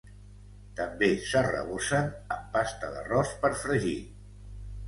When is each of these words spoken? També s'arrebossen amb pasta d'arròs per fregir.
També 0.79 1.09
s'arrebossen 1.25 2.09
amb 2.37 2.49
pasta 2.57 2.93
d'arròs 2.97 3.37
per 3.45 3.53
fregir. 3.67 3.97